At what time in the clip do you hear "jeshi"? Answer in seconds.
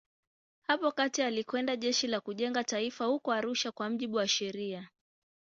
1.75-2.07